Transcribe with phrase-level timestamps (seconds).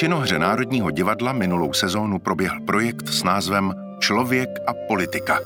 [0.00, 5.38] činohře Národního divadla minulou sezónu proběhl projekt s názvem Člověk a politika.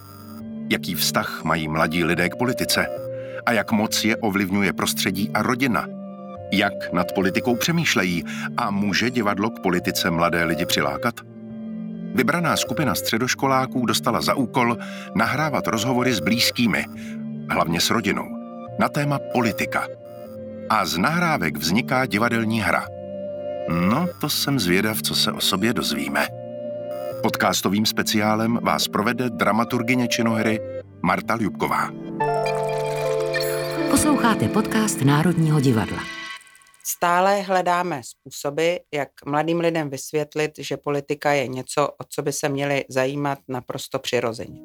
[0.71, 2.87] Jaký vztah mají mladí lidé k politice
[3.46, 5.87] a jak moc je ovlivňuje prostředí a rodina.
[6.53, 8.24] Jak nad politikou přemýšlejí
[8.56, 11.14] a může divadlo k politice mladé lidi přilákat?
[12.14, 14.76] Vybraná skupina středoškoláků dostala za úkol
[15.14, 16.84] nahrávat rozhovory s blízkými,
[17.50, 18.28] hlavně s rodinou,
[18.78, 19.86] na téma politika.
[20.68, 22.94] A z nahrávek vzniká divadelní hra.
[23.68, 26.27] No, to jsem zvědav, co se o sobě dozvíme.
[27.23, 30.60] Podcastovým speciálem vás provede dramaturgině činohry
[31.02, 31.90] Marta Ljubková.
[33.90, 35.98] Posloucháte podcast Národního divadla.
[36.84, 42.48] Stále hledáme způsoby, jak mladým lidem vysvětlit, že politika je něco, o co by se
[42.48, 44.60] měli zajímat naprosto přirozeně.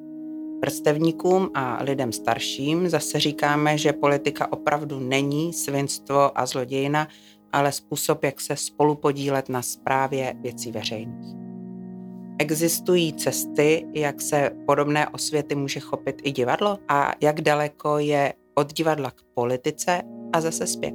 [0.61, 7.07] Vrstevníkům a lidem starším zase říkáme, že politika opravdu není svinstvo a zlodějina,
[7.53, 11.35] ale způsob, jak se spolu podílet na správě věcí veřejných.
[12.39, 18.73] Existují cesty, jak se podobné osvěty může chopit i divadlo a jak daleko je od
[18.73, 20.01] divadla k politice
[20.33, 20.93] a zase zpět.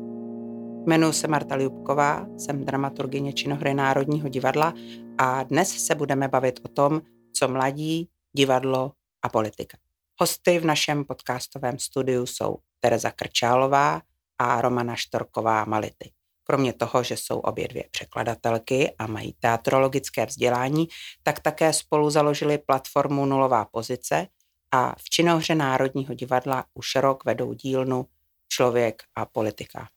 [0.87, 4.75] Jmenuji se Marta Ljubková, jsem dramaturgyně činohry Národního divadla
[5.19, 9.79] a dnes se budeme bavit o tom, co mladí, divadlo a politika.
[10.21, 14.03] Hosty v našem podcastovém studiu jsou Tereza Krčálová
[14.39, 16.11] a Romana Štorková Mality.
[16.45, 20.89] Kromě toho, že jsou obě dvě překladatelky a mají teatrologické vzdělání,
[21.23, 24.27] tak také spolu založili platformu Nulová pozice
[24.73, 28.07] a v činohře Národního divadla už rok vedou dílnu
[28.49, 29.89] Člověk a politika.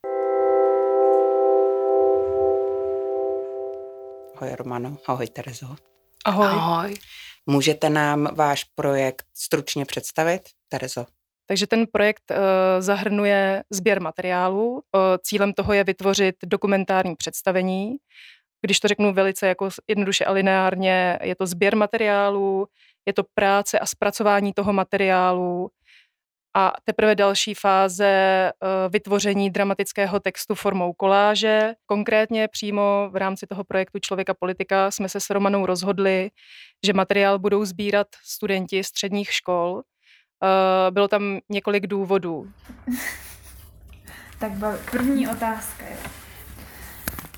[4.35, 5.75] Ahoj Romano, ahoj Terezo.
[6.25, 6.47] Ahoj.
[6.47, 6.95] Ahoj.
[7.45, 11.05] Můžete nám váš projekt stručně představit, Terezo?
[11.47, 12.37] Takže ten projekt uh,
[12.79, 14.71] zahrnuje sběr materiálů.
[14.71, 14.81] Uh,
[15.21, 17.95] cílem toho je vytvořit dokumentární představení.
[18.61, 22.67] Když to řeknu velice jako jednoduše a lineárně, je to sběr materiálů,
[23.05, 25.69] je to práce a zpracování toho materiálu
[26.55, 31.73] a teprve další fáze uh, vytvoření dramatického textu formou koláže.
[31.85, 36.29] Konkrétně přímo v rámci toho projektu Člověka politika jsme se s Romanou rozhodli,
[36.85, 39.81] že materiál budou sbírat studenti středních škol,
[40.43, 42.51] Uh, bylo tam několik důvodů.
[44.39, 44.51] tak
[44.91, 45.97] první otázka je.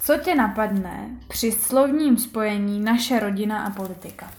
[0.02, 4.32] Co tě napadne při slovním spojení naše rodina a politika?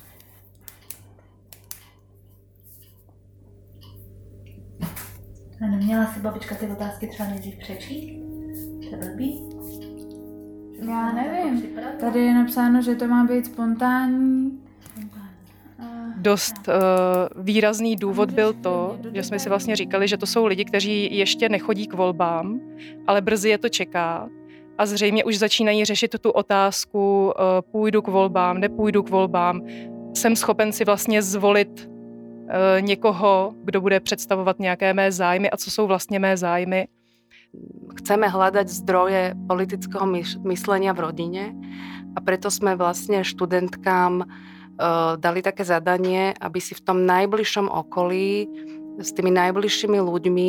[5.62, 8.20] A neměla si babička ty otázky třeba nejdřív přečíst?
[8.90, 9.42] To je blbý?
[10.88, 11.62] Já nevím.
[12.00, 14.60] Tady je napsáno, že to má být spontánní
[16.16, 20.64] dost uh, výrazný důvod byl to, že jsme si vlastně říkali, že to jsou lidi,
[20.64, 22.60] kteří ještě nechodí k volbám,
[23.06, 24.28] ale brzy je to čeká.
[24.78, 27.32] A zřejmě už začínají řešit tu otázku, uh,
[27.72, 29.60] půjdu k volbám, nepůjdu k volbám,
[30.14, 35.70] jsem schopen si vlastně zvolit uh, někoho, kdo bude představovat nějaké mé zájmy a co
[35.70, 36.88] jsou vlastně mé zájmy.
[37.98, 40.06] Chceme hľadať zdroje politického
[40.46, 41.50] myslenia v rodine
[42.14, 44.22] a preto sme vlastne študentkám
[45.18, 48.48] dali také zadanie, aby si v tom najbližšom okolí
[49.00, 50.48] s tými najbližšími ľuďmi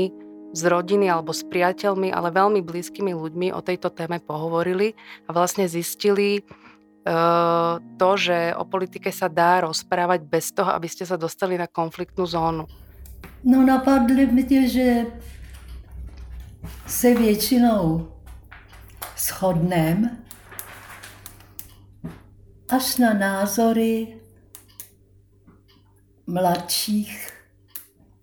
[0.52, 4.92] z rodiny alebo s priateľmi, ale veľmi blízkymi ľuďmi o tejto téme pohovorili
[5.28, 11.08] a vlastne zistili uh, to, že o politike sa dá rozprávať bez toho, aby ste
[11.08, 12.68] sa dostali na konfliktnú zónu.
[13.44, 15.06] No napadli mě, že
[16.88, 18.12] se většinou
[19.18, 20.18] shodneme
[22.72, 24.22] až na názory
[26.28, 27.44] mladších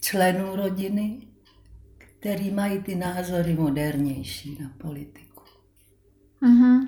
[0.00, 1.28] členů rodiny,
[1.98, 5.44] který mají ty názory modernější na politiku.
[6.42, 6.86] Mm-hmm.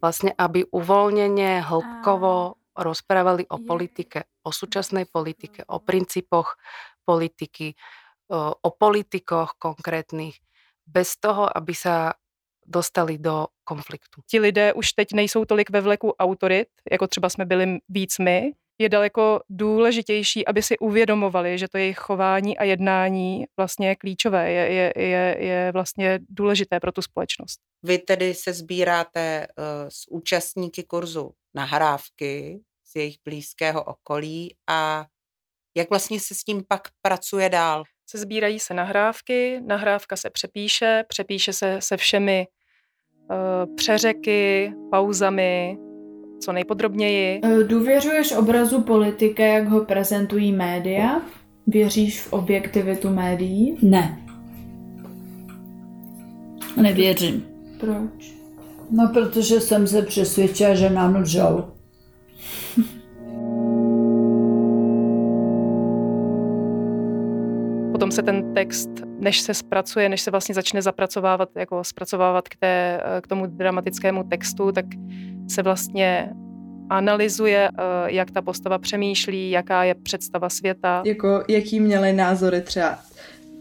[0.00, 6.54] Vlastně, aby uvolněně, hĺbkovo rozprávali o politike, o súčasnej politike, o princípoch
[7.04, 7.74] politiky,
[8.62, 10.36] o politikoch konkrétnych,
[10.86, 12.14] bez toho, aby sa
[12.68, 14.20] dostali do konfliktu.
[14.30, 18.52] Ti lidé už teď nejsou tolik ve vleku autorit, jako třeba jsme byli víc my,
[18.80, 24.50] je daleko důležitější, aby si uvědomovali, že to jejich chování a jednání vlastně je klíčové,
[24.50, 27.60] je, je, je, je vlastně důležité pro tu společnost.
[27.82, 35.06] Vy tedy se sbíráte uh, s účastníky kurzu nahrávky z jejich blízkého okolí a
[35.76, 37.84] jak vlastně se s tím pak pracuje dál?
[38.10, 42.46] Se sbírají se nahrávky, nahrávka se přepíše, přepíše se se všemi
[43.74, 45.78] přeřeky, pauzami,
[46.40, 47.40] co nejpodrobněji.
[47.44, 51.22] Eh, důvěřuješ obrazu politika, jak ho prezentují média?
[51.66, 53.78] Věříš v objektivitu médií?
[53.82, 54.18] Ne.
[56.82, 57.44] Nevěřím.
[57.80, 58.32] Proč?
[58.90, 61.64] No, protože jsem se přesvědčila, že nám lžou.
[68.08, 72.56] Potom se ten text, než se zpracuje, než se vlastně začne zapracovávat, jako zpracovávat k,
[72.56, 74.84] té, k tomu dramatickému textu, tak
[75.50, 76.30] se vlastně
[76.90, 81.02] analyzuje, eh, jak ta postava přemýšlí, jaká je představa světa.
[81.04, 82.98] Jako, jaký měli názory třeba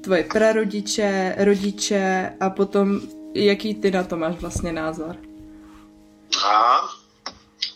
[0.04, 3.02] tvoje prarodiče, rodiče a potom
[3.34, 5.16] jaký ty na to máš vlastně názor?
[6.48, 6.80] A,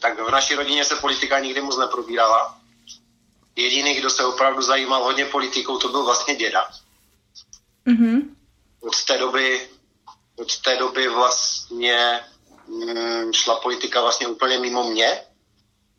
[0.01, 2.60] tak v naší rodině se politika nikdy moc neprobírala.
[3.55, 6.69] Jediný, kdo se opravdu zajímal hodně politikou, to byl vlastně děda.
[7.87, 8.35] Mm-hmm.
[8.81, 9.69] Od té doby,
[10.35, 12.19] od té doby vlastně
[12.67, 15.21] mm, šla politika vlastně úplně mimo mě.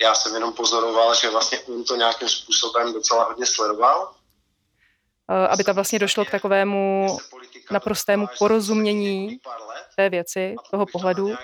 [0.03, 4.15] Já jsem jenom pozoroval, že vlastně on to nějakým způsobem docela hodně sledoval.
[5.31, 7.07] Eh, aby tam vlastně došlo k takovému
[7.71, 9.39] naprostému porozumění
[9.97, 11.35] té věci, toho pohledu.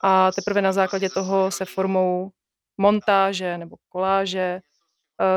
[0.00, 2.30] A teprve na základě toho se formou
[2.78, 4.60] montáže nebo koláže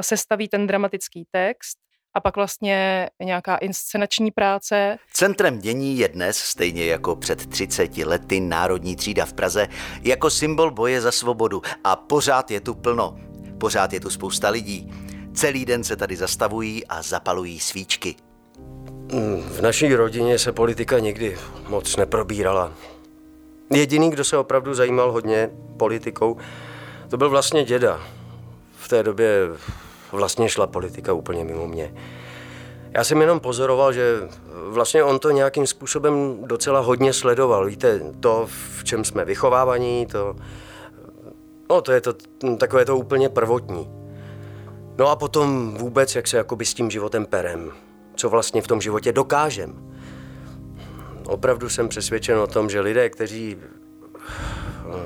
[0.01, 1.77] sestaví ten dramatický text
[2.13, 4.97] a pak vlastně nějaká inscenační práce.
[5.13, 9.67] Centrem dění je dnes, stejně jako před 30 lety, Národní třída v Praze,
[10.03, 13.17] jako symbol boje za svobodu a pořád je tu plno.
[13.57, 14.91] Pořád je tu spousta lidí.
[15.33, 18.15] Celý den se tady zastavují a zapalují svíčky.
[19.43, 21.37] V naší rodině se politika nikdy
[21.67, 22.73] moc neprobírala.
[23.73, 26.37] Jediný, kdo se opravdu zajímal hodně politikou,
[27.09, 28.01] to byl vlastně děda.
[28.91, 29.47] Té době
[30.11, 31.93] vlastně šla politika úplně mimo mě.
[32.91, 34.19] Já jsem jenom pozoroval, že
[34.67, 37.65] vlastně on to nějakým způsobem docela hodně sledoval.
[37.65, 38.47] Víte, to,
[38.77, 40.35] v čem jsme vychovávaní, to,
[41.69, 42.13] no, to je to
[42.57, 43.89] takové to úplně prvotní.
[44.97, 47.71] No a potom vůbec, jak se jakoby s tím životem perem,
[48.15, 49.93] co vlastně v tom životě dokážem.
[51.25, 53.57] Opravdu jsem přesvědčen o tom, že lidé, kteří...
[54.87, 54.99] No,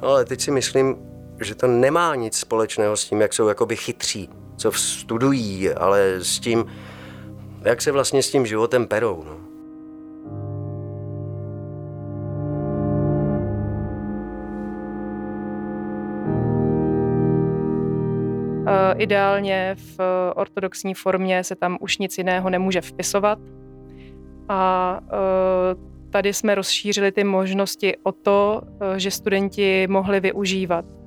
[0.00, 0.96] ale teď si myslím,
[1.40, 6.40] že to nemá nic společného s tím, jak jsou jakoby chytří, co studují, ale s
[6.40, 6.64] tím,
[7.64, 9.24] jak se vlastně s tím životem perou.
[9.24, 9.40] No.
[18.96, 20.00] Ideálně v
[20.34, 23.38] ortodoxní formě se tam už nic jiného nemůže vpisovat.
[24.48, 28.62] A e, tady jsme rozšířili ty možnosti o to,
[28.96, 30.99] že studenti mohli využívat Eh,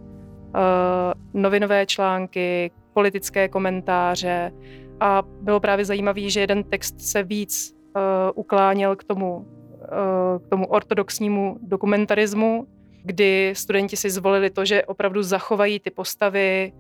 [1.34, 4.52] novinové články, politické komentáře
[5.00, 8.02] a bylo právě zajímavé, že jeden text se víc uh,
[8.36, 12.68] ukláněl k tomu, uh, k tomu ortodoxnímu dokumentarismu,
[13.04, 16.74] kdy studenti si zvolili to, že opravdu zachovají ty postavy,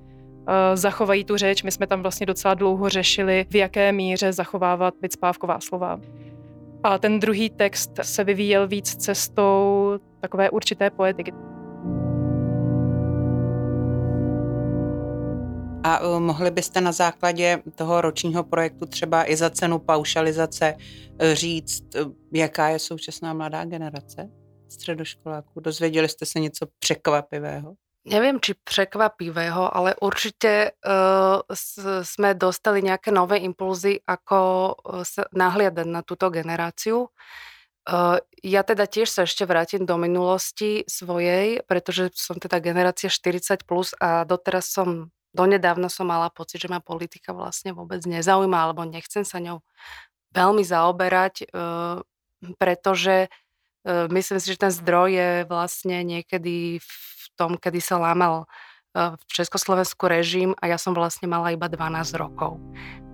[0.73, 1.63] zachovají tu řeč.
[1.63, 5.99] My jsme tam vlastně docela dlouho řešili, v jaké míře zachovávat spávková slova.
[6.83, 11.33] A ten druhý text se vyvíjel víc cestou takové určité poetiky.
[15.83, 21.33] A uh, mohli byste na základě toho ročního projektu třeba i za cenu paušalizace uh,
[21.33, 24.29] říct, uh, jaká je současná mladá generace
[24.69, 25.59] středoškoláků?
[25.59, 27.75] Dozvěděli jste se něco překvapivého?
[28.05, 31.39] Neviem, či překvapivého, ale určite uh,
[32.03, 34.75] sme dostali nejaké nové impulzy, ako
[35.07, 37.07] sa nahliadať na túto generáciu.
[37.87, 43.63] Uh, ja teda tiež sa ešte vrátim do minulosti svojej, pretože som teda generácia 40+,
[43.63, 48.85] plus a doteraz som donedávna som mala pocit, že ma politika vlastne vôbec nezaujíma, alebo
[48.85, 49.65] nechcem sa ňou
[50.33, 51.97] veľmi zaoberať, eh,
[52.61, 58.45] pretože eh, myslím si, že ten zdroj je vlastne niekedy v tom, kedy sa lámal
[58.93, 62.61] eh, v Československu režim a ja som vlastne mala iba 12 rokov.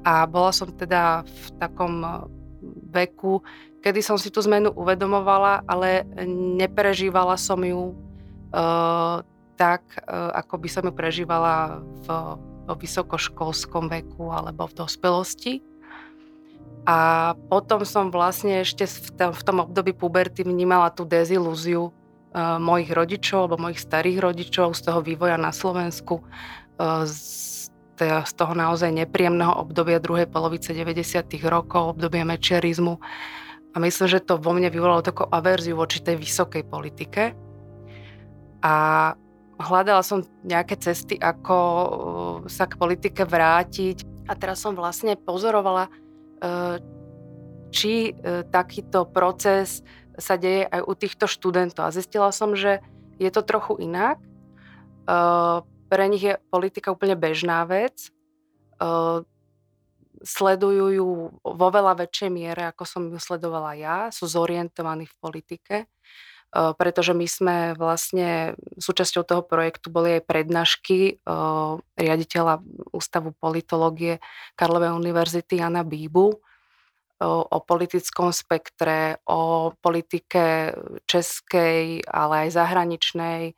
[0.04, 2.04] A bola som teda v takom
[2.92, 3.44] veku,
[3.84, 6.08] kedy som si tú zmenu uvedomovala, ale
[6.60, 7.96] neprežívala som ju
[9.60, 12.08] tak, e, ako by som ju prežívala v,
[12.64, 15.54] v vysokoškolskom veku alebo v dospelosti.
[16.88, 22.58] A potom som vlastne ešte v tom, v tom období puberty vnímala tú dezilúziu uh,
[22.58, 27.70] mojich rodičov alebo mojich starých rodičov z toho vývoja na Slovensku, uh, z,
[28.34, 31.30] toho naozaj nepríjemného obdobia druhej polovice 90.
[31.46, 32.96] rokov, obdobia mečiarizmu.
[33.70, 37.36] A myslím, že to vo mne vyvolalo takú averziu voči tej vysokej politike.
[38.64, 38.76] A
[39.60, 41.90] hľadala som nejaké cesty, ako uh,
[42.48, 44.08] sa k politike vrátiť.
[44.32, 46.80] A teraz som vlastne pozorovala, uh,
[47.70, 49.84] či uh, takýto proces
[50.20, 51.88] sa deje aj u týchto študentov.
[51.88, 52.84] A zistila som, že
[53.20, 54.20] je to trochu inak.
[55.88, 58.12] Pre nich je politika úplne bežná vec.
[60.20, 61.08] Sledujú ju
[61.40, 63.98] vo veľa väčšej miere, ako som ju sledovala ja.
[64.12, 65.76] Sú zorientovaní v politike
[66.50, 71.22] pretože my sme vlastne súčasťou toho projektu boli aj prednášky
[71.94, 74.18] riaditeľa Ústavu politológie
[74.58, 76.42] Karlovej univerzity Jana Bíbu
[77.28, 83.54] o politickom spektre, o politike českej, ale aj zahraničnej,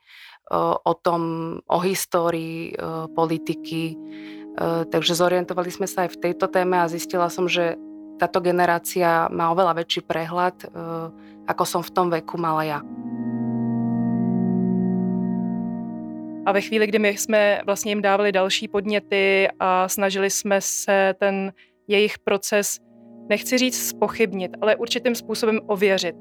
[0.82, 1.22] o tom,
[1.70, 2.74] o histórii
[3.14, 3.96] politiky.
[4.92, 7.78] Takže zorientovali sme sa aj v tejto téme a zistila som, že
[8.20, 10.58] táto generácia má oveľa väčší prehľad,
[11.52, 12.80] ako som v tom veku mala ja.
[16.46, 21.14] A ve chvíli, kdy my jsme vlastně jim dávali další podněty a snažili jsme se
[21.20, 21.54] ten
[21.88, 22.80] jejich proces,
[23.30, 26.16] nechci říct spochybnit, ale určitým způsobem ověřit,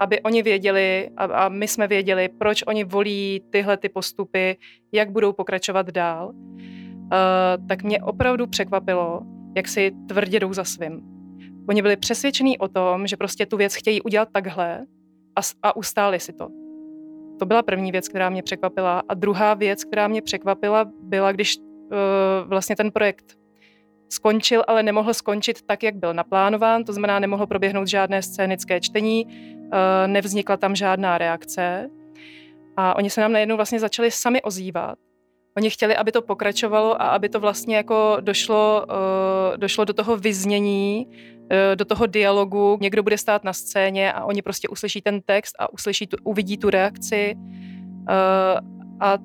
[0.00, 4.56] aby oni věděli a, my jsme věděli, proč oni volí tyhle ty postupy,
[4.92, 9.20] jak budou pokračovat dál, uh, tak mě opravdu překvapilo,
[9.56, 11.19] jak si tvrdě jdou za svým.
[11.68, 14.86] Oni byli přesvědčení o tom, že prostě tu věc chtějí udělat takhle
[15.36, 16.48] a, a ustáli si to.
[17.38, 19.02] To byla první věc, která mě překvapila.
[19.08, 21.64] A druhá věc, která mě překvapila, byla, když uh,
[22.48, 23.38] vlastně ten projekt
[24.08, 29.26] skončil, ale nemohl skončit tak, jak byl naplánován, to znamená, nemohlo proběhnout žádné scénické čtení,
[29.26, 29.70] uh,
[30.06, 31.90] nevznikla tam žádná reakce.
[32.76, 34.98] A oni se nám najednou vlastně začali sami ozývat.
[35.56, 40.16] Oni chtěli, aby to pokračovalo a aby to vlastně jako došlo, uh, došlo do toho
[40.16, 41.16] vyznění, uh,
[41.74, 42.78] do toho dialogu.
[42.80, 46.58] Někdo bude stát na scéně a oni prostě uslyší ten text a uslyší tu, uvidí
[46.58, 47.34] tu reakci.
[47.36, 48.58] Uh,
[49.00, 49.18] a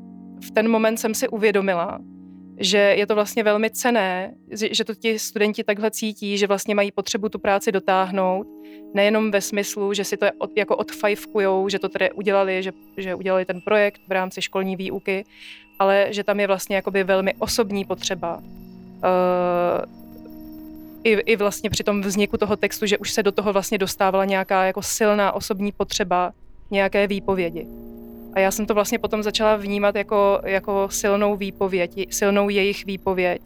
[0.46, 2.00] v ten moment jsem si uvědomila,
[2.60, 4.34] že je to vlastně velmi cené,
[4.72, 8.48] že to ti studenti takhle cítí, že vlastně mají potřebu tu práci dotáhnout,
[8.94, 13.15] nejenom ve smyslu, že si to od, jako odfajfkujou, že to tedy udělali, že, že
[13.15, 15.24] udělali ten projekt v rámci školní výuky,
[15.79, 18.38] ale že tam je vlastně jakoby velmi osobní potřeba.
[18.38, 19.96] Uh,
[21.03, 24.25] i, I vlastně při tom vzniku toho textu, že už se do toho vlastně dostávala
[24.25, 26.34] nějaká jako silná osobní potřeba
[26.72, 27.67] nějaké výpovědi.
[28.34, 33.41] A já jsem to vlastně potom začala vnímat jako, jako silnou výpověď, silnou jejich výpověď,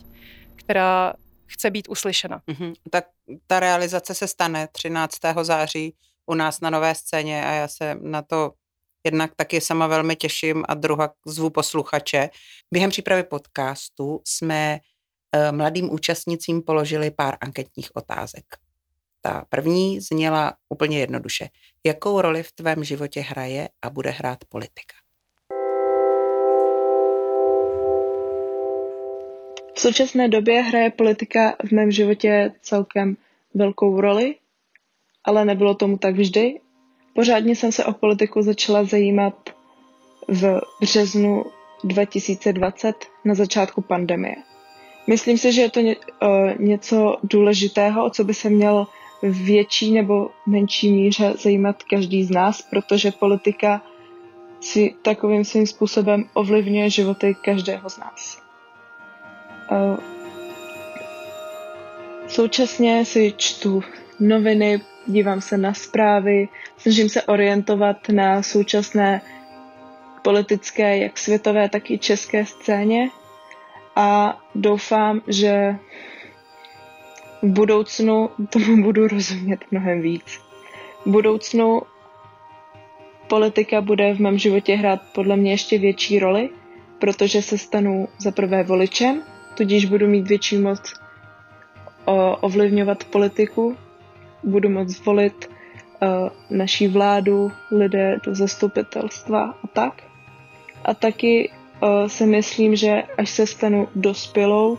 [0.56, 1.14] která
[1.48, 2.42] chce být uslyšena.
[2.48, 2.74] Mm-hmm.
[2.90, 3.06] Tak
[3.48, 5.18] ta realizace se stane 13.
[5.42, 5.96] září
[6.26, 8.52] u nás na Nové scéně a já se na to
[9.06, 12.30] jednak taky sama velmi těším a druhá zvu posluchače.
[12.72, 14.80] Během přípravy podcastu jsme
[15.36, 18.46] eh, mladým účastnicím položili pár anketních otázek.
[19.22, 21.50] Ta první zněla úplně jednoduše.
[21.86, 24.96] Jakou roli v tvém životě hraje a bude hrát politika?
[29.76, 33.18] V současné době hraje politika v mém životě celkem
[33.54, 34.36] velkou roli,
[35.24, 36.60] ale nebylo tomu tak vždy.
[37.20, 39.50] Pořádně jsem se o politiku začala zajímat
[40.28, 41.46] v březnu
[41.84, 42.96] 2020
[43.26, 44.36] na začátku pandemie.
[45.08, 45.80] Myslím si, že je to
[46.60, 48.88] něco důležitého, o co by se měl
[49.24, 53.82] větší nebo menší míře zajímat každý z nás, protože politika
[54.62, 58.42] si takovým svým způsobem ovlivňuje životy každého z nás.
[62.28, 63.84] Současně si čtu
[64.20, 66.48] noviny, dívám se na zprávy,
[66.78, 69.22] snažím se orientovat na současné
[70.22, 73.10] politické, jak světové, tak i české scéně
[73.96, 75.76] a doufám, že
[77.42, 80.40] v budoucnu tomu budu rozumět mnohem víc.
[81.06, 81.82] V budoucnu
[83.28, 86.50] politika bude v mém životě hrát podle mě ještě větší roli,
[87.00, 89.24] protože se stanu za prvé voličem,
[89.58, 90.94] tudíž budu mít větší moc
[92.42, 93.78] ovlivňovat politiku,
[94.44, 95.50] budu moct volit
[96.02, 100.04] uh, naší vládu, lidé do zastupitelstva a tak.
[100.86, 104.78] A taky uh, si myslím, že až se stanu dospělou,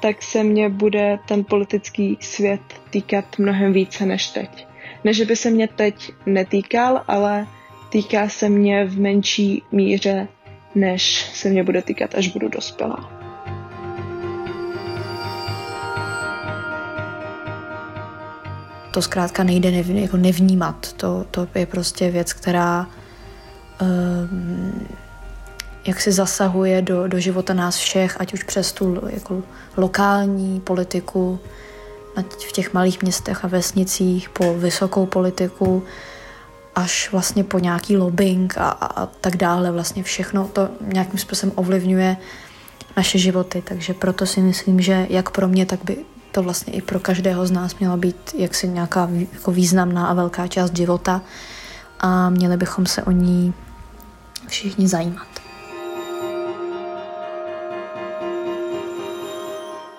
[0.00, 4.66] tak se mě bude ten politický svět týkat mnohem více než teď.
[5.04, 7.46] Ne, že by se mě teď netýkal, ale
[7.90, 10.28] týká se mě v menší míře,
[10.74, 13.19] než se mě bude týkat, až budu dospělá.
[18.90, 20.92] To zkrátka nejde nev, jako nevnímat.
[20.92, 22.86] To, to je prostě věc, která
[23.80, 24.86] um,
[25.86, 29.42] jak si zasahuje do, do života nás všech, ať už přes tu jako
[29.76, 31.38] lokální politiku
[32.48, 35.82] v těch malých městech a vesnicích, po vysokou politiku,
[36.74, 39.72] až vlastně po nějaký lobbying a, a, a tak dále.
[39.72, 42.16] Vlastně všechno to nějakým způsobem ovlivňuje
[42.96, 45.96] naše životy, takže proto si myslím, že jak pro mě, tak by
[46.32, 50.46] to vlastně i pro každého z nás měla být jaksi nějaká jako významná a velká
[50.46, 51.22] část života
[52.00, 53.54] a měli bychom se o ní
[54.48, 55.49] všichni zajímat.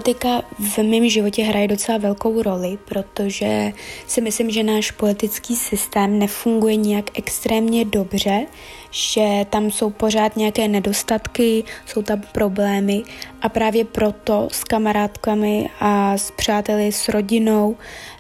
[0.02, 3.74] Politika v mém životě hraje docela velkou roli, protože
[4.08, 8.46] si myslím, že náš politický systém nefunguje nějak extrémně dobře,
[8.92, 13.04] že tam jsou pořád nějaké nedostatky, jsou tam problémy
[13.42, 17.78] a právě proto s kamarádkami a s přáteli, s rodinou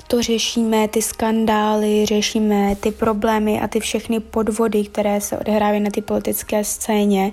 [0.07, 5.91] to řešíme, ty skandály, řešíme ty problémy a ty všechny podvody, které se odehrávají na
[5.91, 7.31] ty politické scéně,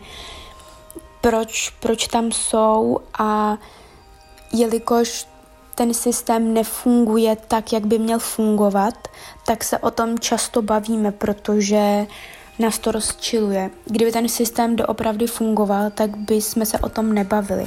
[1.21, 3.59] proč, proč tam jsou a
[4.53, 5.27] jelikož
[5.75, 8.95] ten systém nefunguje tak, jak by měl fungovat,
[9.47, 12.07] tak se o tom často bavíme, protože
[12.59, 13.71] nás to rozčiluje.
[13.85, 17.67] Kdyby ten systém doopravdy fungoval, tak by jsme se o tom nebavili.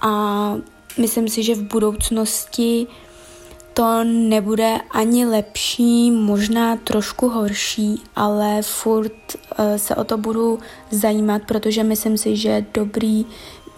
[0.00, 0.54] A
[0.98, 2.86] myslím si, že v budoucnosti
[3.74, 9.12] to nebude ani lepší, možná trošku horší, ale furt
[9.58, 10.58] uh, se o to budu
[10.90, 13.26] zajímat, protože myslím si, že dobrý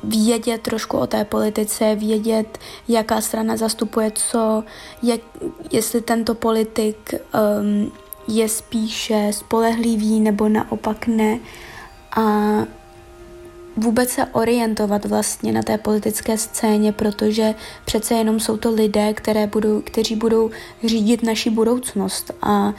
[0.03, 2.59] vědět trošku o té politice, vědět,
[2.89, 4.65] jaká strana zastupuje co,
[5.03, 5.21] jak,
[5.73, 7.93] jestli tento politik um,
[8.29, 11.39] je spíše spolehlivý nebo naopak ne.
[12.17, 12.23] A
[13.77, 19.47] vůbec se orientovat vlastně na té politické scéně, protože přece jenom jsou to lidé, které
[19.47, 20.51] budou, kteří budou
[20.85, 22.75] řídit naši budoucnost a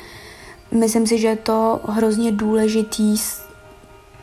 [0.72, 3.18] myslím si, že je to hrozně důležitý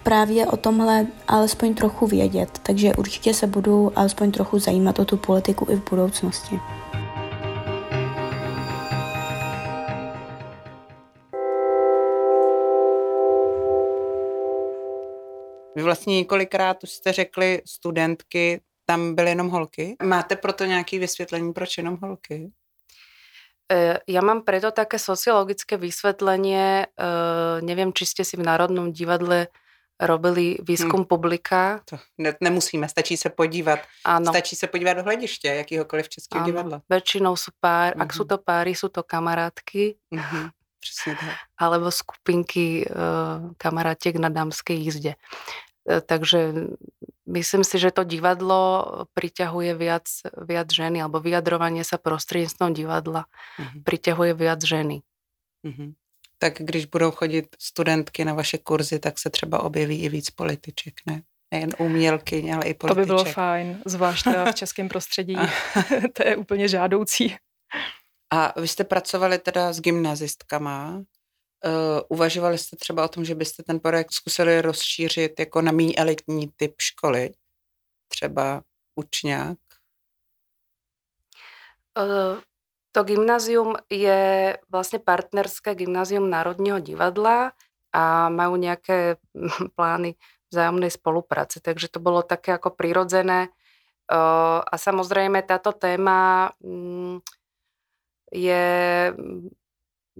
[0.02, 5.16] právě o tomhle alespoň trochu vědět, takže určitě se budu alespoň trochu zajímat o tu
[5.16, 6.60] politiku i v budoucnosti.
[15.76, 19.96] Vy vlastně několikrát už jste řekli studentky, tam byly jenom holky.
[20.02, 22.52] Máte proto nějaké vysvětlení, proč jenom holky?
[23.72, 26.84] E, ja mám preto také sociologické vysvetlenie.
[26.84, 27.08] E,
[27.64, 29.48] neviem, či ste si v Národnom divadle
[30.02, 31.10] robili výzkum hmm.
[31.10, 31.80] publika.
[31.84, 33.78] To ne, nemusíme, stačí se podívat.
[34.04, 34.32] Ano.
[34.32, 36.82] Stačí se podívat do hlediště jakýhokoliv českého divadla.
[36.90, 38.02] Väčšinou sú pár, mm-hmm.
[38.02, 38.26] ak mhm.
[38.28, 39.94] to páry, sú to kamarátky.
[40.14, 40.50] Mm-hmm.
[40.80, 41.36] Přesně tak.
[41.58, 45.14] Alebo skupinky uh, kamarátiek na dámskej jízde.
[45.14, 46.54] Uh, takže
[47.26, 53.82] myslím si, že to divadlo priťahuje viac, viac ženy, alebo vyjadrovanie sa prostredníctvom divadla mm-hmm.
[53.86, 55.06] priťahuje viac ženy.
[55.62, 56.01] Mm-hmm.
[56.42, 60.94] Tak když budou chodit studentky na vaše kurzy, tak se třeba objeví i víc političek,
[61.06, 61.22] ne?
[61.54, 62.88] Nejen umělky, ale i političek.
[62.88, 65.36] To by bylo fajn, zvlášť v českém prostředí.
[66.12, 67.36] to je úplně žádoucí.
[68.32, 70.96] A vy jste pracovali teda s gymnazistkama.
[70.96, 75.94] Uh, uvažovali jste třeba o tom, že byste ten projekt zkusili rozšířit jako na méně
[75.96, 77.30] elitní typ školy?
[78.08, 78.62] Třeba
[78.94, 79.58] učňák?
[81.98, 82.40] Uh,
[82.92, 87.52] to gymnázium je vlastně partnerské gymnázium Národního divadla
[87.92, 89.16] a majú nejaké
[89.76, 90.14] plány
[90.52, 93.48] vzájomnej spolupráce, takže to bolo také ako prirodzené.
[94.68, 97.24] A samozrejme táto téma mm,
[98.32, 98.64] je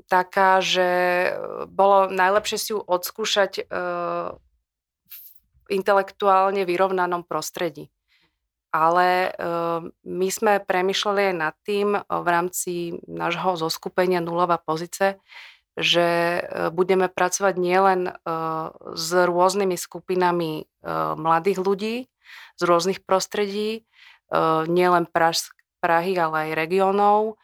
[0.09, 0.89] taká, že
[1.69, 3.69] bolo najlepšie si ju odskúšať
[5.05, 5.19] v
[5.69, 7.93] intelektuálne vyrovnanom prostredí.
[8.73, 9.31] Ale e,
[9.93, 15.21] my sme premyšľali aj nad tým v rámci nášho zoskupenia Nulová pozice,
[15.73, 16.41] že
[16.77, 18.13] budeme pracovať nielen
[18.93, 20.69] s rôznymi skupinami
[21.17, 22.13] mladých ľudí
[22.61, 23.89] z rôznych prostredí,
[24.69, 25.09] nielen
[25.83, 27.41] Prahy, ale aj regionov,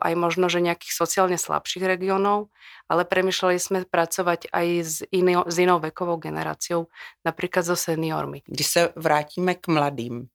[0.00, 2.48] aj možno, že nejakých sociálne slabších regiónov,
[2.88, 6.88] ale premyšľali sme pracovať aj s, iný, s inou vekovou generáciou,
[7.24, 8.42] napríklad so seniormi.
[8.46, 10.28] Když se vrátíme k mladým,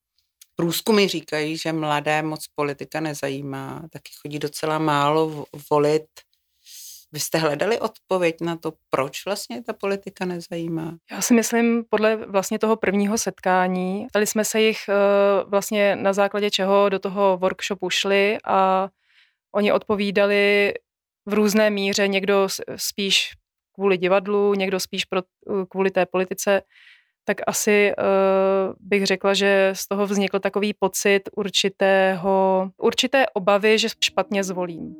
[0.56, 6.06] průzkumy říkají, že mladé moc politika nezajímá, taky chodí docela málo volit.
[7.12, 10.97] Vy jste hledali odpověď na to, proč vlastně ta politika nezajímá?
[11.12, 14.89] Já si myslím, podle vlastně toho prvního setkání, ptali jsme se jich
[15.47, 18.89] vlastně na základě čeho do toho workshopu šli a
[19.57, 20.73] Oni odpovídali
[21.25, 23.29] v různé míře, někdo spíš
[23.73, 25.21] kvůli divadlu, někdo spíš pro,
[25.69, 26.61] kvůli té politice,
[27.23, 33.87] tak asi uh, bych řekla, že z toho vznikl takový pocit určitého, určité obavy, že
[34.05, 34.95] špatně zvolím.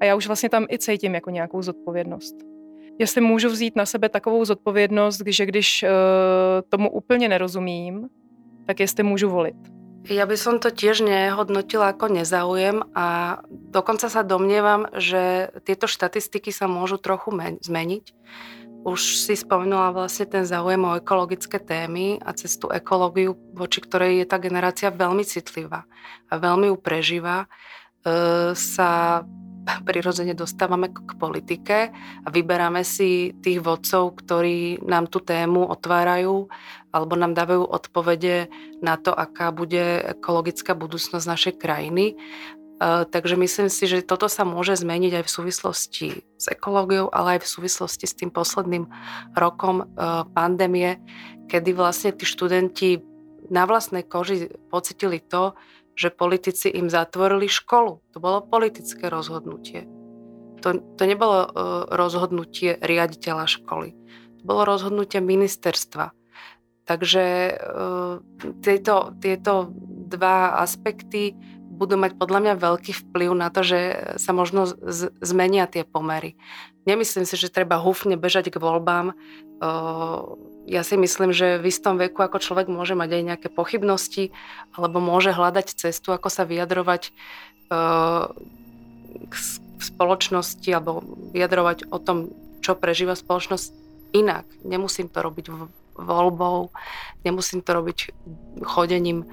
[0.00, 2.34] A já už vlastně tam i cítím jako nějakou zodpovědnost.
[2.98, 5.88] Jestli můžu vzít na sebe takovou zodpovědnost, že když uh,
[6.68, 8.08] tomu úplně nerozumím,
[8.66, 9.56] tak jestli můžu volit.
[10.06, 16.54] Ja by som to tiež nehodnotila ako nezáujem a dokonca sa domnievam, že tieto štatistiky
[16.54, 18.14] sa môžu trochu zmeniť.
[18.86, 24.22] Už si spomenula vlastne ten záujem o ekologické témy a cez tú ekológiu, voči ktorej
[24.22, 25.82] je tá generácia veľmi citlivá
[26.30, 27.50] a veľmi ju prežíva,
[28.06, 29.26] e, sa
[29.66, 31.90] prirodzene dostávame k politike
[32.22, 36.46] a vyberáme si tých vodcov, ktorí nám tú tému otvárajú
[36.96, 38.48] alebo nám dávajú odpovede
[38.80, 42.16] na to, aká bude ekologická budúcnosť našej krajiny.
[42.80, 46.08] Takže myslím si, že toto sa môže zmeniť aj v súvislosti
[46.40, 48.88] s ekológiou, ale aj v súvislosti s tým posledným
[49.36, 49.88] rokom
[50.32, 51.00] pandémie,
[51.52, 53.04] kedy vlastne tí študenti
[53.52, 55.52] na vlastnej koži pocitili to,
[55.96, 58.00] že politici im zatvorili školu.
[58.12, 59.88] To bolo politické rozhodnutie.
[60.60, 61.48] To, to nebolo
[61.88, 63.96] rozhodnutie riaditeľa školy.
[64.40, 66.12] To bolo rozhodnutie ministerstva.
[66.86, 67.58] Takže
[68.62, 69.74] tieto, tieto
[70.06, 71.34] dva aspekty
[71.76, 73.80] budú mať podľa mňa veľký vplyv na to, že
[74.16, 76.38] sa možno z- zmenia tie pomery.
[76.86, 79.12] Nemyslím si, že treba húfne bežať k voľbám.
[80.66, 84.30] Ja si myslím, že v istom veku ako človek môže mať aj nejaké pochybnosti
[84.72, 87.10] alebo môže hľadať cestu, ako sa vyjadrovať
[89.26, 89.34] k
[89.82, 91.02] spoločnosti alebo
[91.34, 92.30] vyjadrovať o tom,
[92.62, 93.74] čo prežíva spoločnosť
[94.14, 94.46] inak.
[94.62, 95.50] Nemusím to robiť
[95.96, 96.70] voľbou,
[97.24, 97.98] nemusím to robiť
[98.64, 99.24] chodením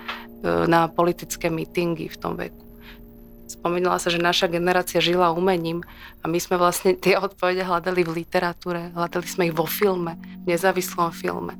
[0.43, 2.63] na politické mítingy v tom veku.
[3.54, 5.86] Spomínala sa, že naša generácia žila umením
[6.19, 10.52] a my sme vlastne tie odpovede hľadali v literatúre, hľadali sme ich vo filme, v
[10.52, 11.56] nezávislom filme.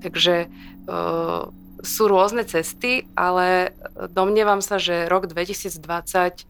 [0.00, 1.48] Takže uh,
[1.84, 3.76] sú rôzne cesty, ale
[4.12, 6.48] domnievam sa, že rok 2020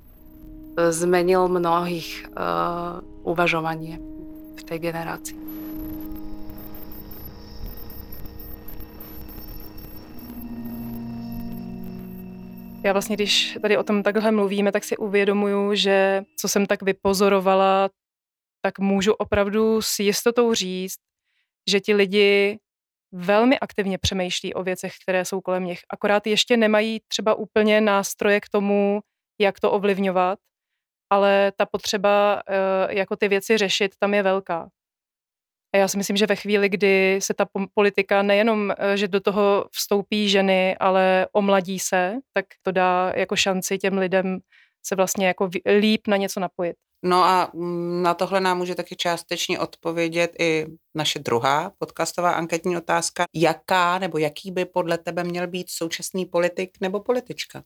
[0.74, 4.02] zmenil mnohých uh, uvažovanie
[4.58, 5.38] v tej generácii.
[12.84, 16.82] Já vlastně, když tady o tom takhle mluvíme, tak si uvědomuju, že co jsem tak
[16.82, 17.90] vypozorovala,
[18.60, 20.98] tak můžu opravdu s jistotou říct,
[21.70, 22.58] že ti lidi
[23.12, 25.80] velmi aktivně přemýšlí o věcech, které jsou kolem nich.
[25.90, 29.00] Akorát ještě nemají třeba úplně nástroje k tomu,
[29.40, 30.38] jak to ovlivňovat,
[31.10, 34.68] ale ta potřeba eh, jako ty věci řešit tam je velká.
[35.74, 39.20] A já si myslím, že ve chvíli, kdy se ta politika nejenom, eh, že do
[39.20, 44.38] toho vstoupí ženy, ale omladí se, tak to dá jako šanci těm lidem
[44.86, 46.76] se vlastně jako líp na něco napojit.
[47.04, 52.76] No a mm, na tohle nám může taky částečně odpovědět i naše druhá podcastová anketní
[52.76, 53.24] otázka.
[53.34, 57.62] Jaká nebo jaký by podle tebe měl být současný politik nebo politička?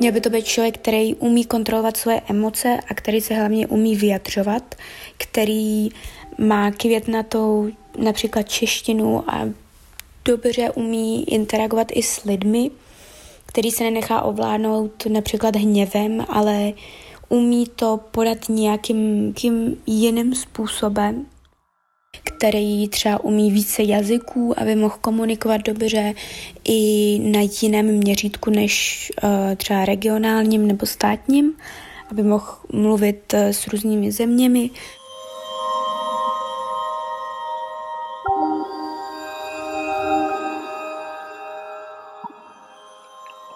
[0.00, 3.96] Měl by to být člověk, který umí kontrolovat svoje emoce a který se hlavně umí
[3.96, 4.74] vyjadřovat,
[5.16, 5.88] který
[6.38, 9.48] má květnatou například češtinu a
[10.24, 12.70] dobře umí interagovat i s lidmi,
[13.46, 16.72] který se nenechá ovládnout například hněvem, ale
[17.28, 19.34] umí to podat nějakým
[19.86, 21.26] jiným způsobem
[22.38, 26.14] který třeba umí více jazyků, aby mohl komunikovat dobře
[26.64, 31.56] i na jiném měřítku než uh, třeba regionálním nebo státním,
[32.10, 34.70] aby mohl mluvit uh, s různými zeměmi.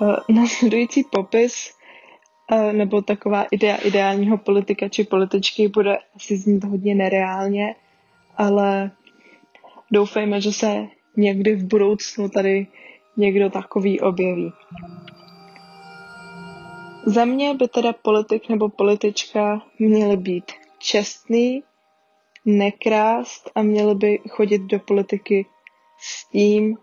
[0.02, 1.54] Eh, následující popis
[2.72, 7.74] nebo taková idea ideálního politika či političky bude asi znít hodně nereálně,
[8.36, 8.90] ale
[9.90, 12.66] doufejme, že se někdy v budoucnu tady
[13.16, 14.52] někdo takový objeví.
[17.06, 20.44] Za mě by teda politik nebo politička měly být
[20.78, 21.62] čestný,
[22.44, 25.46] nekrást a měli by chodit do politiky
[26.00, 26.76] s tím,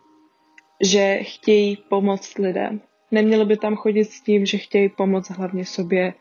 [0.84, 2.82] že chtějí pomoct lidem.
[3.12, 6.14] Neměli by tam chodit s tím, že chtějí pomoct hlavně sobě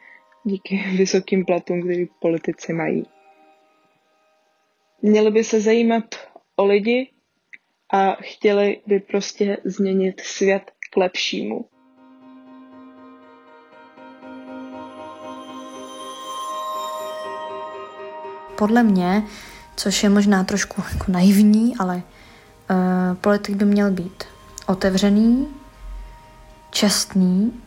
[0.45, 3.07] díky vysokým platům, který politici mají.
[5.03, 6.05] Měli by se zajímat
[6.57, 7.11] o lidi
[7.93, 11.65] a chtěli by prostě změnit svět k lepšímu.
[18.59, 19.23] Podle mě,
[19.77, 24.25] což je možná trošku jako naivní, ale uh, politik by měl být
[24.67, 25.49] otevřený,
[26.71, 27.61] čestný,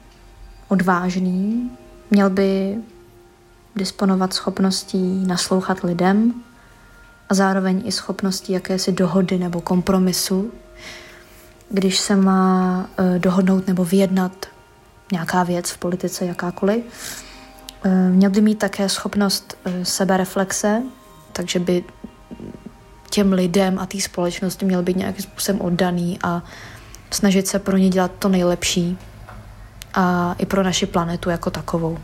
[0.68, 1.72] odvážný,
[2.10, 2.78] měl by
[3.76, 6.44] disponovat schopností naslouchat lidem,
[7.32, 10.52] a zároveň i schopností jakési dohody nebo kompromisu,
[11.70, 14.46] když se má eh, dohodnout nebo vyjednat
[15.12, 16.84] nějaká věc v politice, jakákoliv.
[17.84, 20.84] Eh, měl by mít také schopnost eh, sebereflexe,
[21.34, 21.84] takže by
[23.10, 26.44] těm lidem a té společnosti měl být nějakým způsobem oddaný a
[27.12, 28.98] snažit se pro ně dělat to nejlepší
[29.94, 31.98] a i pro naši planetu jako takovou.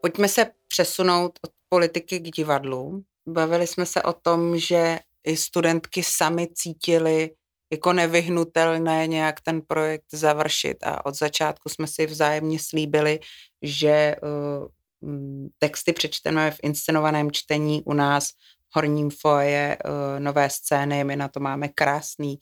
[0.00, 3.02] Pojďme se přesunout od politiky k divadlu.
[3.28, 7.30] Bavili jsme se o tom, že i studentky sami cítili
[7.72, 13.20] jako nevyhnutelné nějak ten projekt završit a od začátku jsme si vzájemně slíbili,
[13.62, 21.04] že uh, texty přečteme v inscenovaném čtení u nás v Horním foje uh, nové scény.
[21.04, 22.38] My na to máme krásný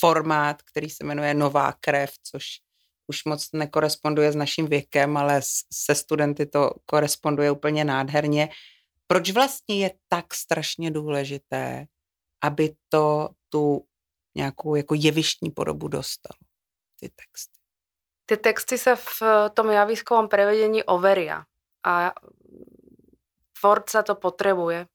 [0.00, 2.44] formát, který se jmenuje Nová krev, což
[3.06, 5.40] už moc nekoresponduje s naším věkem, ale
[5.72, 8.48] se studenty to koresponduje úplně nádherně.
[9.06, 11.86] Proč vlastně je tak strašně důležité,
[12.42, 13.84] aby to tu
[14.34, 16.36] nějakou jako jevištní podobu dostal,
[17.00, 17.56] ty texty?
[18.26, 19.22] Ty texty se v
[19.54, 21.44] tom javiskovém prevedení overia
[21.84, 22.12] a
[23.60, 24.86] tvorca to potřebuje.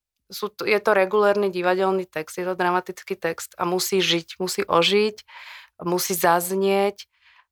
[0.65, 5.15] je to regulárny divadelný text, je to dramatický text a musí žiť, musí ožiť,
[5.83, 7.10] musí uh,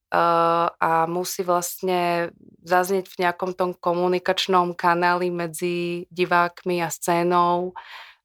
[0.10, 2.34] a musí vlastne
[2.66, 7.78] zaznieť v nejakom tom komunikačnom kanáli medzi divákmi a scénou,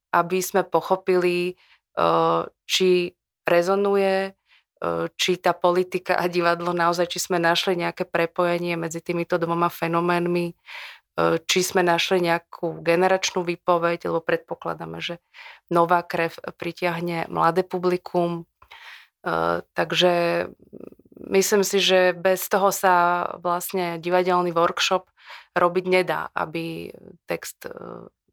[0.08, 1.60] aby sme pochopili,
[2.00, 3.12] uh, či
[3.44, 9.36] rezonuje, uh, či tá politika a divadlo naozaj, či sme našli nejaké prepojenie medzi týmito
[9.36, 10.56] dvoma fenoménmi,
[11.46, 15.22] či sme našli nejakú generačnú výpoveď, lebo predpokladáme, že
[15.70, 18.50] nová krev pritiahne mladé publikum.
[19.78, 20.46] Takže
[21.30, 25.10] myslím si, že bez toho sa vlastne divadelný workshop
[25.56, 26.90] robiť nedá, aby
[27.26, 27.72] text e,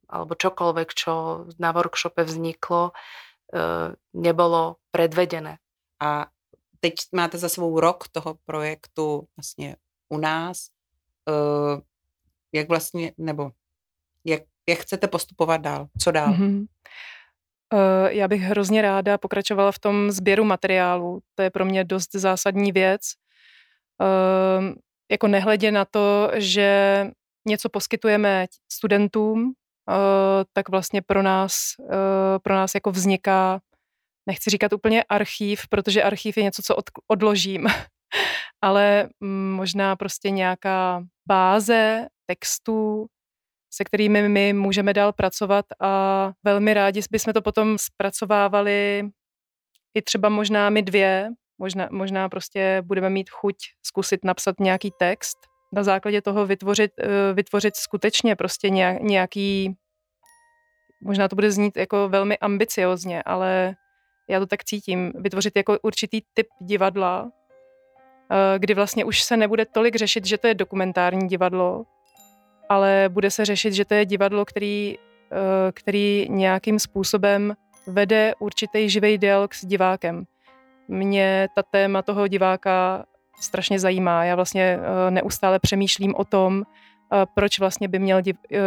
[0.10, 2.94] alebo čokoľvek, čo na workshope vzniklo, e,
[4.14, 5.58] nebolo predvedené.
[6.02, 6.28] A
[6.80, 9.76] teď máte za svou rok toho projektu vlastně
[10.10, 10.68] u nás.
[11.30, 11.34] E,
[12.54, 13.52] jak vlastně, nebo
[14.26, 15.88] jak, jak chcete postupovat dál?
[15.98, 16.34] Co dál?
[16.34, 16.66] Mm-hmm.
[17.74, 21.20] Eh, já bych hrozně ráda pokračovala v tom sběru materiálu.
[21.36, 23.02] To je pro mě dost zásadní věc.
[24.02, 24.76] Ehm,
[25.12, 27.08] jako nehledě na to, že
[27.48, 29.54] něco poskytujeme studentům,
[29.90, 29.94] eh,
[30.54, 31.56] tak vlastně pro nás,
[31.90, 33.60] eh, pro nás jako vzniká,
[34.28, 36.76] nechci říkat úplně archív, protože archív je něco, co
[37.08, 37.68] odložím,
[38.62, 43.08] ale mm, možná prostě nějaká báze textů,
[43.74, 49.10] se kterými my můžeme dál pracovat a velmi rádi bychom to potom zpracovávali
[49.94, 55.38] i třeba možná my dvě, možná, možná prostě budeme mít chuť zkusit napsat nějaký text,
[55.74, 59.76] na základě toho vytvořit, eh, vytvořit skutečně prostě nějaký,
[61.04, 63.76] možná to bude znít jako velmi ambiciozně, ale
[64.30, 67.32] já to tak cítím, vytvořit jako určitý typ divadla,
[68.32, 71.86] eh, kdy vlastně už se nebude tolik řešit, že to je dokumentární divadlo,
[72.72, 74.96] ale bude se řešit, že to je divadlo, který,
[75.32, 77.54] eh, který nějakým způsobem
[77.88, 80.24] vede určitý živý dialog s divákem.
[80.88, 83.06] Mě ta téma toho diváka
[83.40, 84.24] strašně zajímá.
[84.24, 88.22] Já vlastně eh, neustále přemýšlím o tom, eh, proč vlastně by měl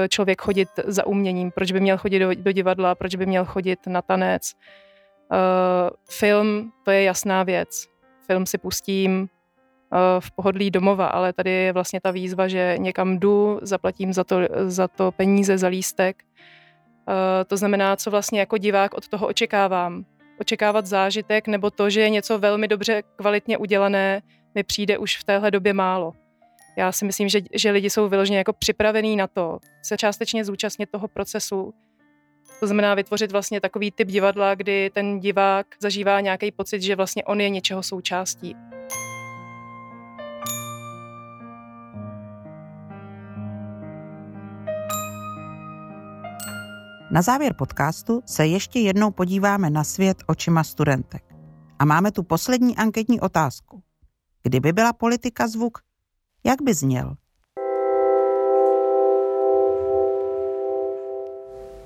[0.08, 3.86] člověk chodit za uměním, proč by měl chodit do, do divadla, proč by měl chodit
[3.86, 4.52] na tanec.
[6.10, 7.86] Film, to je jasná věc.
[8.26, 9.28] Film si pustím,
[10.20, 14.36] v pohodlí domova, ale tady je vlastně ta výzva, že někam jdu, zaplatím za to,
[14.66, 16.22] za to peníze, za lístek.
[17.08, 20.04] Eh, to znamená, co vlastně jako divák od toho očekávám.
[20.40, 24.22] Očekávat zážitek nebo to, že je něco velmi dobře kvalitně udělané,
[24.54, 26.12] mi přijde už v téhle době málo.
[26.76, 30.90] Já si myslím, že, že lidi jsou vyloženě jako připravení na to se částečně zúčastnit
[30.90, 31.74] toho procesu.
[32.60, 37.24] To znamená vytvořit vlastně takový typ divadla, kdy ten divák zažívá nějaký pocit, že vlastně
[37.24, 38.56] on je něčeho součástí.
[47.14, 51.24] Na závěr podcastu se ještě jednou podíváme na svět očima studentek.
[51.78, 53.82] A máme tu poslední anketní otázku.
[54.42, 55.78] Kdyby byla politika zvuk,
[56.44, 57.14] jak by zněl?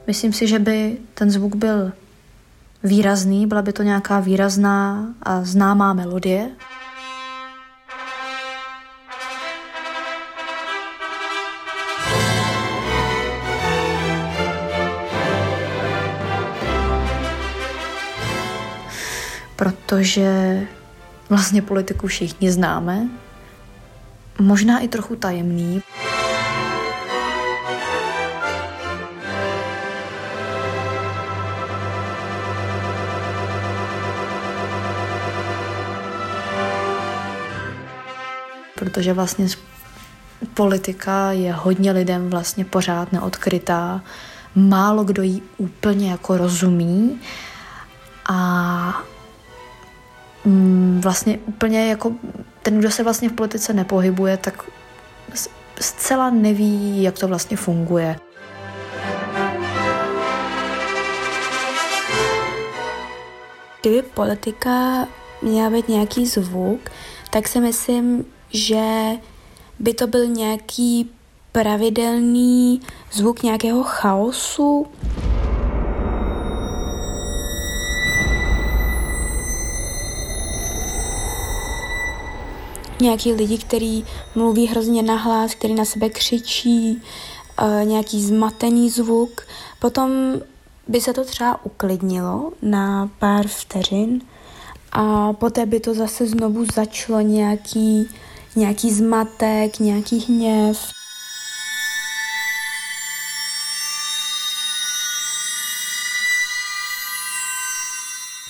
[0.06, 1.92] Myslím si, že by ten zvuk byl
[2.84, 6.50] výrazný, byla by to nějaká výrazná a známá melodie.
[19.58, 20.60] Protože
[21.28, 23.08] vlastně politiku všichni známe,
[24.38, 25.82] možná i trochu tajemný.
[38.74, 39.46] Protože vlastně
[40.54, 44.00] politika je hodně lidem vlastně pořád neodkrytá,
[44.54, 47.20] málo kdo jí úplně jako rozumí
[48.28, 49.02] a
[51.00, 52.12] vlastně úplně jako
[52.62, 54.70] ten, kdo se vlastně v politice nepohybuje, tak
[55.80, 58.16] zcela neví, jak to vlastně funguje.
[63.80, 65.06] Kdyby politika
[65.42, 66.80] měla být nějaký zvuk,
[67.30, 68.84] tak si myslím, že
[69.78, 71.10] by to byl nějaký
[71.52, 72.80] pravidelný
[73.12, 74.86] zvuk nějakého chaosu.
[83.00, 87.02] Nějaký lidi, kteří mluví hrozně nahlas, který na sebe křičí,
[87.58, 89.46] eh, nějaký zmatený zvuk.
[89.78, 90.10] Potom
[90.88, 94.20] by se to třeba uklidnilo na pár vteřin
[94.92, 98.08] a poté by to zase znovu začalo nějaký,
[98.56, 100.90] nějaký zmatek, nějaký hněv.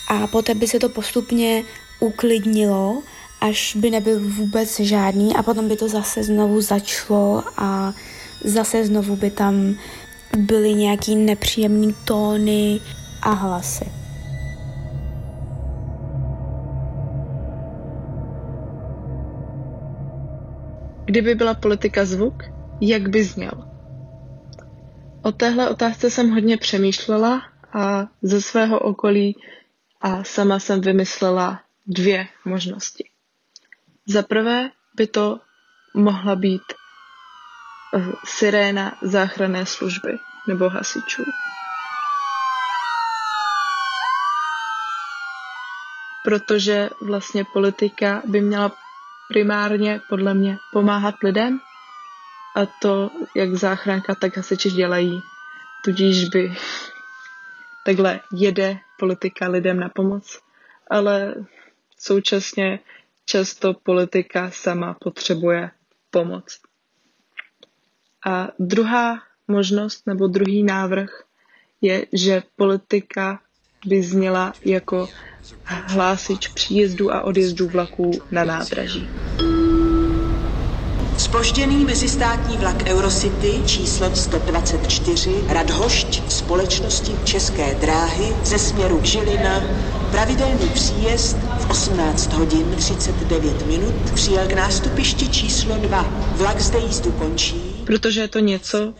[0.07, 1.63] A poté by se to postupně
[1.99, 3.03] uklidnilo,
[3.41, 7.93] až by nebyl vůbec žádný a potom by to zase znovu začalo a
[8.43, 9.75] zase znovu by tam
[10.37, 12.79] byly nějaký nepříjemný tóny
[13.21, 13.91] a hlasy.
[21.05, 22.43] Kdyby byla politika zvuk,
[22.81, 23.51] jak by zněl?
[25.21, 27.41] O téhle otázce jsem hodně přemýšlela
[27.73, 29.35] a ze svého okolí
[30.01, 33.09] a sama jsem vymyslela dvě možnosti.
[34.09, 35.39] Za prvé by to
[35.93, 36.61] mohla být
[37.95, 40.17] eh, siréna záchranné služby
[40.47, 41.23] nebo hasičů.
[46.23, 48.71] Protože vlastně politika by měla
[49.27, 51.59] primárně podle mě pomáhat lidem
[52.55, 55.21] a to jak záchranka, tak hasiči dělají.
[55.83, 56.55] Tudíž by
[57.85, 60.39] takhle jede politika lidem na pomoc,
[60.89, 61.33] ale
[61.97, 62.79] současně
[63.29, 65.71] často politika sama potřebuje
[66.11, 66.45] pomoc.
[68.25, 71.23] A druhá možnost nebo druhý návrh
[71.81, 73.39] je, že politika
[73.85, 75.07] by zněla jako
[75.65, 79.09] hlásič příjezdu a odjezdu vlaků na nádraží.
[81.17, 89.61] Spožděný mezistátní vlak Eurocity číslo 124 Radhošť společnosti České dráhy ze směru Žilina
[90.11, 96.01] pravidelný příjezd v 18 hodin 39 minut přijel k nástupišti číslo 2.
[96.37, 97.55] Vlak zde jízdu končí.
[97.85, 98.93] Protože je to něco,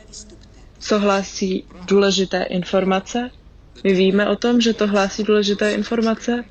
[0.79, 3.29] co hlásí důležité informace.
[3.83, 6.43] My víme o tom, že to hlásí důležité informace,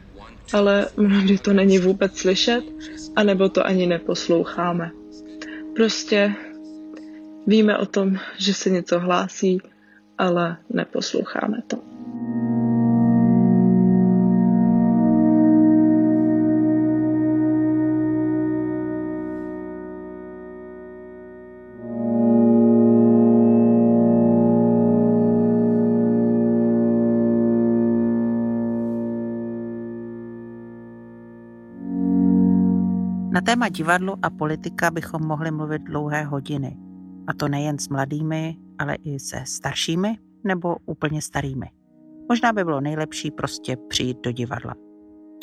[0.52, 2.64] ale mnohdy to není vůbec slyšet,
[3.16, 4.90] anebo to ani neposloucháme.
[5.76, 6.34] Prostě
[7.46, 9.58] víme o tom, že se něco hlásí,
[10.18, 11.76] ale neposloucháme to.
[33.38, 36.76] Na téma divadlo a politika bychom mohli mluvit dlouhé hodiny.
[37.28, 41.66] A to nejen s mladými, ale i se staršími nebo úplně starými.
[42.28, 44.74] Možná by bylo nejlepší prostě přijít do divadla.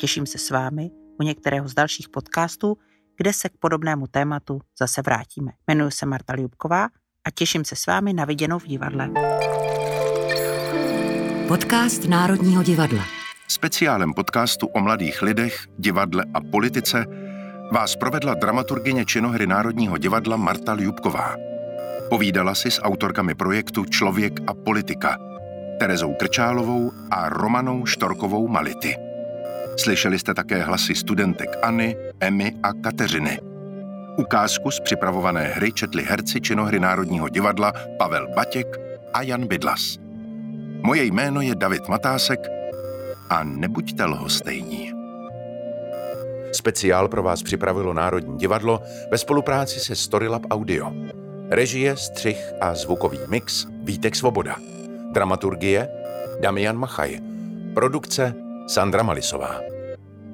[0.00, 2.76] Těším se s vámi u některého z dalších podcastů,
[3.16, 5.52] kde se k podobnému tématu zase vrátíme.
[5.68, 6.84] Jmenuji se Marta Ljubková
[7.24, 9.10] a těším se s vámi na viděnou v divadle.
[11.48, 13.02] Podcast Národního divadla.
[13.48, 17.25] Speciálem podcastu o mladých lidech, divadle a politice
[17.72, 21.36] vás provedla dramaturgině činohry Národního divadla Marta Ljubková.
[22.10, 25.18] Povídala si s autorkami projektu Člověk a politika,
[25.78, 28.96] Terezou Krčálovou a Romanou Štorkovou Mality.
[29.76, 33.38] Slyšeli jste také hlasy studentek Anny, Emmy a Kateřiny.
[34.16, 38.66] Ukázku z připravované hry četli herci činohry Národního divadla Pavel Batěk
[39.14, 39.98] a Jan Bydlas.
[40.82, 42.40] Moje jméno je David Matásek
[43.30, 44.85] a nebuďte lhostejní.
[46.56, 50.92] Speciál pro vás připravilo Národní divadlo ve spolupráci se Storylab Audio.
[51.50, 54.56] Režie, střih a zvukový mix Vítek Svoboda.
[55.12, 55.88] Dramaturgie
[56.40, 57.20] Damian Machaj.
[57.74, 58.34] Produkce
[58.66, 59.60] Sandra Malisová.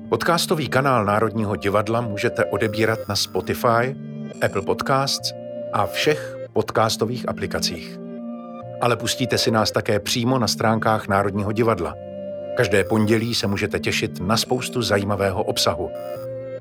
[0.08, 3.96] Podcastový kanál Národního divadla můžete odebírat na Spotify,
[4.44, 5.32] Apple Podcasts
[5.72, 7.98] a všech podcastových aplikacích.
[8.80, 11.94] Ale pustíte si nás také přímo na stránkách Národního divadla–
[12.56, 15.90] Každé pondělí se můžete těšit na spoustu zajímavého obsahu.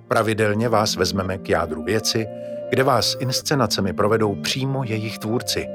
[0.07, 2.27] Pravidelně vás vezmeme k jádru věci,
[2.69, 5.67] kde vás inscenacemi provedou přímo jejich tvůrci.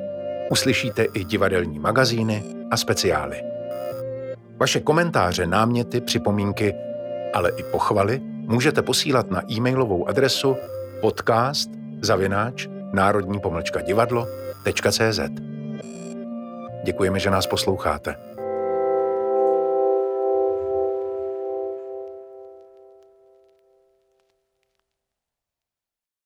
[0.51, 3.43] Uslyšíte i divadelní magazíny a speciály.
[4.57, 6.75] Vaše komentáře, náměty, připomínky,
[7.35, 10.57] ale i pochvaly můžete posílat na e-mailovou adresu
[11.01, 11.71] podcast
[12.03, 15.21] zavináč národní pomlčka divadlo.cz.
[16.85, 18.36] Děkujeme, že nás posloucháte.